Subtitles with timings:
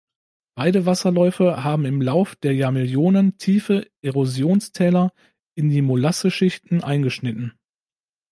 [0.57, 5.13] Beide Wasserläufe haben im Lauf der Jahrmillionen tiefe Erosionstäler
[5.55, 7.53] in die Molasseschichten eingeschnitten.